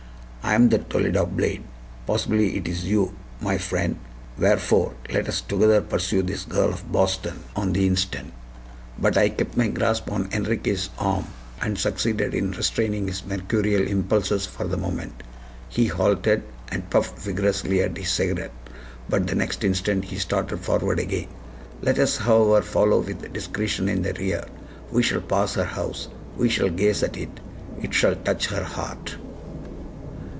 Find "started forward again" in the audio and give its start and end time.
20.17-21.27